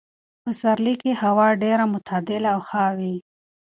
[0.43, 3.15] په پسرلي کې هوا ډېره معتدله او ښه وي.